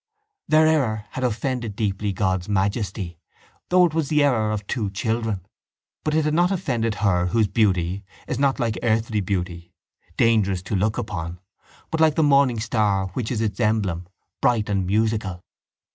Their 0.47 0.65
error 0.65 1.05
had 1.11 1.23
offended 1.23 1.75
deeply 1.75 2.11
God's 2.11 2.49
majesty 2.49 3.19
though 3.69 3.85
it 3.85 3.93
was 3.93 4.09
the 4.09 4.23
error 4.23 4.49
of 4.49 4.65
two 4.65 4.89
children; 4.89 5.45
but 6.03 6.15
it 6.15 6.25
had 6.25 6.33
not 6.33 6.49
offended 6.49 6.95
her 7.05 7.27
whose 7.27 7.47
beauty 7.47 8.03
"is 8.25 8.39
not 8.39 8.59
like 8.59 8.79
earthly 8.81 9.19
beauty, 9.21 9.75
dangerous 10.17 10.63
to 10.63 10.75
look 10.75 10.97
upon, 10.97 11.39
but 11.91 12.01
like 12.01 12.15
the 12.15 12.23
morning 12.23 12.59
star 12.59 13.09
which 13.09 13.31
is 13.31 13.41
its 13.41 13.59
emblem, 13.59 14.07
bright 14.41 14.69
and 14.69 14.87
musical." 14.87 15.43